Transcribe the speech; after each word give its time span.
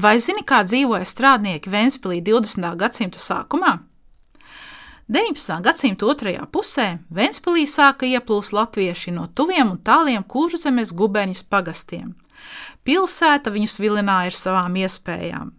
Vai 0.00 0.16
zini, 0.16 0.40
kā 0.46 0.62
dzīvoja 0.64 1.04
strādnieki 1.04 1.68
Vēnspīlī 1.68 2.22
20. 2.24 2.64
gadsimta 2.80 3.20
sākumā? 3.20 3.74
19. 5.12 5.58
gadsimta 5.66 6.06
otrajā 6.08 6.46
pusē 6.54 6.86
Vēnspīlī 7.12 7.66
sāka 7.68 8.08
ieplūst 8.08 8.54
latvieši 8.56 9.12
no 9.12 9.26
tuviem 9.36 9.74
un 9.74 9.80
tāliem 9.84 10.24
kurzemes 10.24 10.94
gubeņas 10.96 11.42
pagastiem. 11.52 12.14
Pilsēta 12.86 13.52
viņus 13.52 13.76
vilināja 13.82 14.32
ar 14.32 14.38
savām 14.40 14.78
iespējām. 14.80 15.52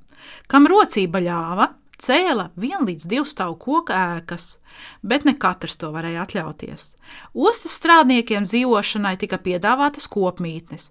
Kam 0.50 0.66
rocība 0.72 1.22
ļāva, 1.22 1.68
cēla 2.02 2.48
vien 2.60 2.86
līdz 2.88 3.06
divu 3.10 3.28
stāvu 3.30 3.56
koku 3.62 3.94
ēkas, 3.94 4.58
bet 5.06 5.26
ne 5.28 5.34
katrs 5.40 5.78
to 5.82 5.92
varēja 5.94 6.26
atļauties. 6.26 6.86
Ostas 7.34 7.76
strādniekiem 7.78 8.48
dzīvošanai 8.50 9.14
tika 9.22 9.40
piedāvātas 9.42 10.10
kopmītnes. 10.12 10.90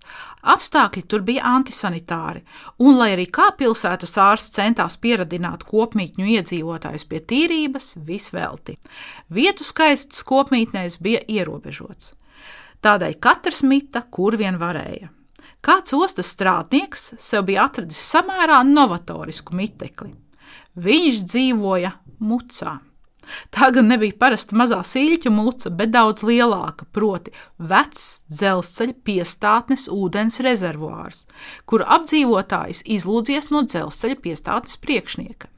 Apstākļi 0.55 1.05
tur 1.11 1.25
bija 1.27 1.51
antisanitāri, 1.57 2.45
un, 2.79 2.97
lai 3.01 3.13
arī 3.17 3.27
kā 3.27 3.51
pilsētas 3.59 4.17
ārsts 4.23 4.57
centās 4.57 4.97
pieradināt 5.03 5.67
kopmītņu 5.69 6.31
iedzīvotājus 6.37 7.07
pie 7.11 7.21
tīrības, 7.33 7.93
visvelti. 8.07 8.79
Vietu 9.29 9.67
skaists 9.67 10.25
kopmītnēs 10.27 11.01
bija 11.03 11.25
ierobežots. 11.27 12.15
Tādēļ 12.81 13.19
katrs 13.21 13.65
mita, 13.67 14.07
kur 14.09 14.39
vien 14.41 14.57
varēja. 14.61 15.11
Kāds 15.61 15.93
ostas 15.93 16.31
strādnieks 16.33 17.15
sev 17.21 17.45
bija 17.51 17.67
atradis 17.69 18.01
samērā 18.01 18.63
novatorisku 18.65 19.53
mitekli. 19.57 20.15
Viņš 20.81 21.25
dzīvoja 21.27 21.97
mucā. 22.21 22.79
Tā 23.55 23.71
gan 23.75 23.87
nebija 23.91 24.17
parasta 24.19 24.57
mazā 24.59 24.81
sīļķu 24.87 25.31
muca, 25.31 25.71
bet 25.71 25.93
daudz 25.95 26.25
lielāka, 26.27 26.87
proti, 26.95 27.33
vecs 27.59 28.23
dzelzceļa 28.31 28.97
piestātnes 29.07 29.87
ūdens 29.93 30.41
rezervuārs, 30.45 31.27
kuru 31.67 31.87
apdzīvotājs 31.87 32.83
izlūdzies 32.97 33.51
no 33.55 33.63
dzelzceļa 33.69 34.21
piestātnes 34.25 34.79
priekšnieka. 34.83 35.51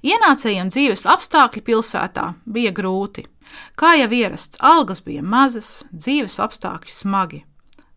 Ienācējiem 0.00 0.70
dzīves 0.72 1.04
apstākļi 1.12 1.60
pilsētā 1.64 2.30
bija 2.48 2.72
grūti. 2.72 3.26
Kā 3.76 3.96
jau 3.98 4.08
ierasts, 4.16 4.60
algas 4.64 5.02
bija 5.04 5.24
mazas, 5.26 5.82
dzīves 5.92 6.38
apstākļi 6.40 6.94
smagi. 6.94 7.44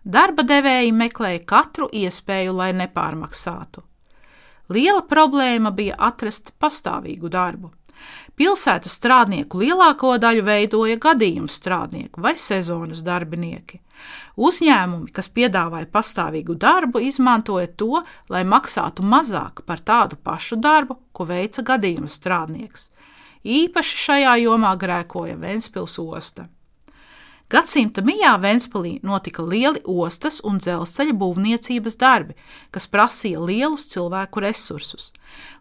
Darba 0.03 0.43
devēji 0.43 0.91
meklēja 0.91 1.45
katru 1.47 1.87
iespēju, 1.87 2.57
lai 2.59 2.73
nepārmaksātu. 2.75 3.85
Liela 4.73 5.03
problēma 5.05 5.71
bija 5.75 5.95
atrast 6.09 6.53
pastāvīgu 6.61 7.29
darbu. 7.29 7.71
Pilsētas 8.33 8.95
strādnieku 8.97 9.59
lielāko 9.61 10.15
daļu 10.17 10.43
veidoja 10.47 10.97
gadījumu 11.01 11.51
strādnieki 11.51 12.21
vai 12.23 12.33
sezonas 12.41 13.03
darbinieki. 13.05 13.79
Uzņēmumi, 14.35 15.11
kas 15.13 15.29
piedāvāja 15.29 15.85
pastāvīgu 15.93 16.55
darbu, 16.59 17.03
izmantoja 17.05 17.69
to, 17.77 18.01
lai 18.33 18.41
maksātu 18.43 19.05
mazāk 19.05 19.61
par 19.67 19.83
tādu 19.85 20.17
pašu 20.17 20.57
darbu, 20.57 20.97
ko 21.13 21.27
veica 21.29 21.61
gadījumu 21.69 22.09
strādnieks. 22.09 22.89
Īpaši 23.43 24.01
šajā 24.07 24.35
jomā 24.47 24.73
grēkoja 24.81 25.37
Ventspils 25.37 25.99
osta. 26.01 26.47
Gadsimta 27.51 28.01
mijā 28.01 28.31
Ventspīlī 28.41 28.95
notika 29.05 29.43
lieli 29.45 29.81
ostas 29.85 30.39
un 30.47 30.57
dzelzceļa 30.63 31.13
būvniecības 31.19 31.97
darbi, 32.01 32.37
kas 32.71 32.87
prasīja 32.89 33.41
lielus 33.43 33.89
cilvēku 33.91 34.41
resursus. 34.41 35.11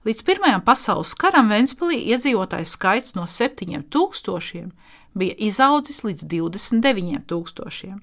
Līdz 0.07 0.23
Pirmajam 0.25 0.63
pasaules 0.65 1.13
karam 1.19 1.51
Ventspīlī 1.53 1.99
iedzīvotāju 2.15 2.71
skaits 2.71 3.17
no 3.19 3.27
7000 3.29 4.71
bija 5.13 5.35
izaudzis 5.37 6.01
līdz 6.07 6.25
29,000. 6.31 7.99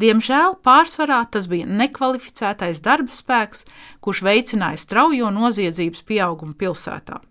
Diemžēl 0.00 0.58
pārsvarā 0.64 1.22
tas 1.32 1.48
bija 1.48 1.68
nekvalificētais 1.68 2.82
darba 2.84 3.14
spēks, 3.14 3.64
kurš 4.04 4.24
veicināja 4.26 4.80
straujo 4.80 5.30
noziedzības 5.32 6.04
pieaugumu 6.04 6.58
pilsētā. 6.60 7.22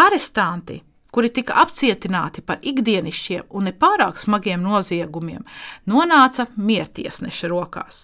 Arestanti 0.00 0.80
kuri 1.12 1.28
tika 1.36 1.60
apcietināti 1.62 2.42
par 2.44 2.62
ikdienišķiem 2.64 3.52
un 3.52 3.68
nepārāk 3.68 4.18
smagiem 4.20 4.64
noziegumiem, 4.64 5.44
nonāca 5.86 6.48
miertiesneša 6.56 7.50
rokās. 7.52 8.02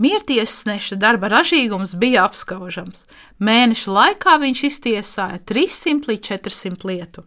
Miertiesneša 0.00 0.96
darba 0.96 1.28
ražīgums 1.28 1.92
bija 2.00 2.24
apskaužams. 2.24 3.04
Mēneša 3.44 3.92
laikā 3.92 4.38
viņš 4.40 4.62
iztiesāja 4.70 5.42
300 5.44 6.08
līdz 6.08 6.30
400 6.30 6.88
lietu. 6.88 7.26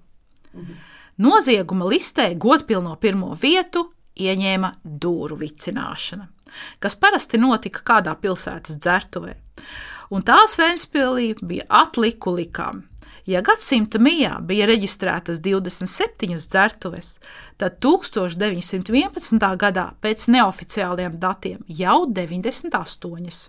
Nozieguma 1.21 1.85
listē 1.85 2.31
godpilno 2.33 2.95
pirmo 2.97 3.35
vietu 3.37 3.91
ieņēma 4.17 4.71
dūru 4.83 5.37
vicināšana, 5.37 6.25
kas 6.81 6.97
parasti 6.97 7.37
notika 7.37 7.83
kādā 7.85 8.15
pilsētas 8.17 8.81
dzertuvē. 8.81 9.35
Un 10.13 10.25
tās 10.25 10.57
Vēnspilī 10.57 11.35
bija 11.41 11.69
atliku 11.69 12.33
likām 12.37 12.83
Ja 13.23 13.39
gadsimta 13.39 14.01
mijā 14.03 14.35
bija 14.43 14.65
reģistrētas 14.67 15.39
27 15.39 16.35
dzertuves, 16.35 17.13
tad 17.55 17.77
1911. 17.79 19.39
gadā 19.61 19.85
pēc 20.03 20.25
neoficiāliem 20.27 21.15
datiem 21.21 21.61
jau 21.71 22.03
98. 22.11 23.47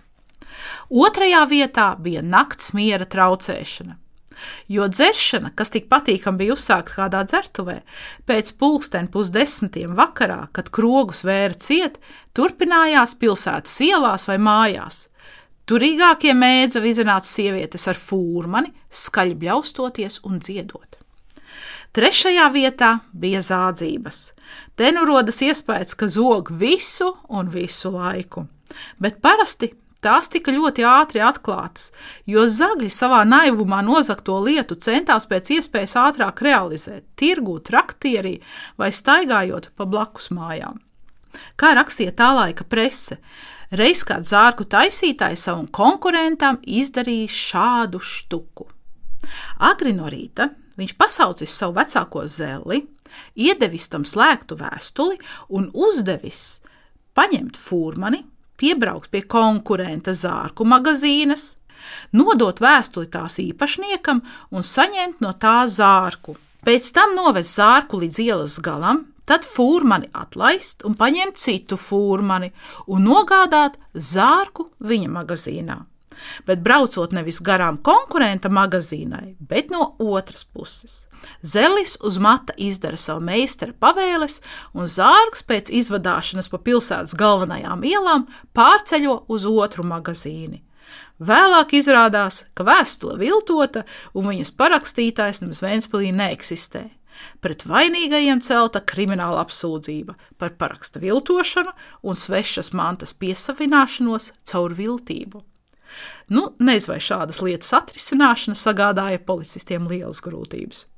Otrajā 0.91 1.43
vietā 1.51 1.89
bija 1.99 2.23
nakts 2.23 2.71
miera 2.79 3.07
traucēšana. 3.11 3.99
Jo 4.71 4.87
dzeršana, 4.91 5.51
kas 5.59 5.71
tik 5.75 5.89
patīkami 5.91 6.45
bija 6.45 6.55
uzsākta 6.55 6.95
kādā 7.01 7.25
dzertuvē, 7.27 7.81
pēc 8.31 8.53
pulksten 8.59 9.11
pusdesmitiem 9.11 9.95
vakarā, 9.99 10.45
kad 10.55 10.71
krogus 10.75 11.25
vēra 11.27 11.59
ciet, 11.59 11.99
turpinājās 12.35 13.17
pilsētas 13.19 13.75
ielās 13.89 14.29
vai 14.31 14.39
mājās. 14.39 15.09
Turīgākie 15.65 16.35
mēdza 16.37 16.83
vizināt 16.85 17.25
sievietes 17.25 17.87
ar 17.89 17.97
fūrmani, 17.97 18.75
skaļi 18.93 19.39
bļaustoties 19.41 20.21
un 20.29 20.37
dziedot. 20.45 20.99
Trešajā 21.97 22.51
vietā 22.53 22.91
bija 23.17 23.41
zādzības. 23.47 24.21
Te 24.77 24.91
nu 24.93 25.07
rodas 25.09 25.41
iespējas, 25.47 25.97
ka 25.97 26.11
zog 26.11 26.51
visu 26.61 27.15
un 27.33 27.49
visu 27.55 27.95
laiku, 27.95 28.45
bet 29.01 29.23
parasti 29.25 29.71
tās 30.05 30.29
tika 30.29 30.53
ļoti 30.53 30.85
ātri 30.85 31.25
atklātas, 31.25 31.93
jo 32.29 32.45
zagļi 32.45 32.91
savā 32.93 33.23
naivumā 33.25 33.81
nozagto 33.87 34.37
lietu 34.45 34.77
centās 34.77 35.25
pēc 35.31 35.55
iespējas 35.57 35.97
ātrāk 36.03 36.45
realizēt, 36.45 37.07
tirgū, 37.17 37.57
traktierī 37.65 38.37
vai 38.77 38.93
staigājot 38.93 39.73
pa 39.79 39.89
blakus 39.89 40.29
mājām. 40.35 40.84
Kā 41.57 41.75
rakstīja 41.77 42.15
tā 42.17 42.31
laika 42.37 42.65
prese, 42.69 43.21
Reiz 43.75 44.05
kāds 44.07 44.31
zārku 44.31 44.67
taisītājs 44.71 45.47
savam 45.49 45.67
konkurentam 45.67 46.61
izdarīja 46.63 47.31
šādu 47.33 47.99
štuku. 47.99 48.69
Agri 49.67 49.95
no 49.97 50.11
rīta 50.13 50.51
viņš 50.79 50.93
pasaucis 51.01 51.57
savu 51.59 51.79
vecāko 51.81 52.27
zeli, 52.31 52.85
iedevis 53.35 53.89
tam 53.91 54.05
slēgtu 54.07 54.59
vēstuli 54.61 55.19
un 55.57 55.71
uzdevis 55.73 56.61
paņemt 57.19 57.59
furmani, 57.59 58.23
piebraukt 58.61 59.11
pie 59.11 59.25
konkurenta 59.27 60.15
zārku 60.15 60.67
magazīnas, 60.69 61.55
nodot 62.15 62.61
vēstuli 62.63 63.11
tās 63.11 63.41
īpašniekam 63.43 64.23
un 64.55 64.67
saņemt 64.67 65.23
no 65.25 65.35
tā 65.35 65.65
zārku. 65.67 66.37
Pēc 66.65 66.87
tam 66.97 67.13
novest 67.13 67.59
zārku 67.59 67.99
līdz 68.01 68.19
ielas 68.25 68.55
galam, 68.65 69.03
tad 69.29 69.45
fūrmani 69.45 70.09
atlaist 70.17 70.81
un 70.89 70.95
paņemt 70.97 71.37
citu 71.37 71.77
fūrmani 71.77 72.55
un 72.89 73.05
nogādāt 73.05 73.77
zārku 73.93 74.71
viņa 74.81 75.11
magazīnā. 75.13 75.77
Bet 76.49 76.63
braucot 76.65 77.13
nevis 77.13 77.43
garām 77.45 77.77
konkurenta 77.85 78.49
magazīnai, 78.49 79.35
bet 79.45 79.69
no 79.75 79.91
otras 80.01 80.47
puses. 80.47 81.03
Zelis 81.45 81.99
uz 82.01 82.17
mata 82.17 82.57
izdara 82.57 82.97
savu 82.97 83.21
meistara 83.29 83.77
pavēles, 83.77 84.41
un 84.73 84.89
zārks 84.89 85.45
pēc 85.45 85.69
izvadāšanas 85.83 86.49
pa 86.49 86.63
pilsētas 86.65 87.13
galvenajām 87.19 87.85
ielām 87.85 88.29
pārceļo 88.57 89.25
uz 89.29 89.45
otru 89.45 89.85
magazīnu. 89.85 90.63
Vēlāk 91.23 91.77
izrādās, 91.79 92.43
ka 92.55 92.67
vēstule 92.67 93.17
viltota 93.21 93.85
un 94.15 94.29
viņas 94.33 94.53
parakstītājs 94.59 95.45
nemaz 95.45 95.63
Vēnspilī 95.65 96.11
neeksistē. 96.15 96.89
Pret 97.41 97.63
vainīgajiem 97.69 98.41
celta 98.43 98.83
krimināla 98.83 99.45
apsūdzība 99.45 100.17
par 100.41 100.57
paraksta 100.59 101.01
viltošanu 101.03 101.71
un 102.03 102.19
svešas 102.19 102.73
mantas 102.75 103.15
piesavināšanos 103.15 104.33
caur 104.51 104.75
viltību. 104.75 105.45
Nu, 106.35 106.49
nezinu, 106.59 106.95
vai 106.95 106.99
šādas 107.05 107.39
lietas 107.45 107.71
atrisināšana 107.77 108.59
sagādāja 108.59 109.23
policistiem 109.23 109.87
lielas 109.91 110.23
grūtības. 110.25 110.89